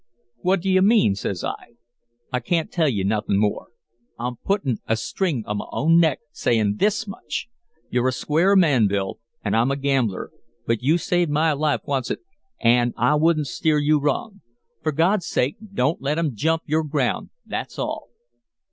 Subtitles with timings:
[0.37, 1.75] "'What do you mean?' says I.
[2.33, 3.67] "'I can't tell you nothin' more.
[4.17, 7.49] I'm puttin' a string on my own neck, sayin' THIS much.
[7.91, 10.31] You're a square man, Bill, an' I'm a gambler,
[10.65, 12.21] but you saved my life oncet,
[12.59, 14.41] an' I wouldn't steer you wrong.
[14.81, 18.07] For God's sake, don't let 'em jump your ground, that's all.'